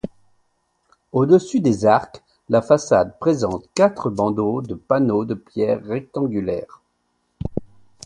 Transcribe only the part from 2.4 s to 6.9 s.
la façade présente quatre bandeaux de panneaux de pierre rectangulaires.